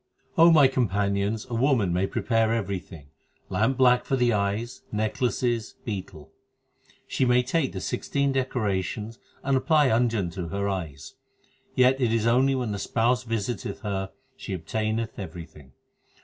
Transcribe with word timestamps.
3 0.35 0.45
O 0.45 0.51
my 0.51 0.67
companions, 0.67 1.45
a 1.47 1.53
woman 1.53 1.93
may 1.93 2.07
prepare 2.07 2.51
everything 2.51 3.11
lamp 3.49 3.77
black 3.77 4.03
for 4.03 4.15
the 4.15 4.33
eyes, 4.33 4.81
necklaces, 4.91 5.75
betel; 5.85 6.31
She 7.05 7.23
may 7.23 7.43
take 7.43 7.71
the 7.71 7.81
sixteen 7.81 8.31
decorations 8.31 9.19
and 9.43 9.55
apply 9.55 9.89
anjan 9.89 10.31
to 10.31 10.47
her 10.47 10.67
eyes; 10.67 11.13
Yet 11.75 12.01
it 12.01 12.11
is 12.11 12.25
only 12.25 12.55
when 12.55 12.71
the 12.71 12.79
spouse 12.79 13.21
visiteth 13.25 13.81
her 13.81 14.09
she 14.35 14.53
obtaineth 14.53 15.19
everything. 15.19 15.73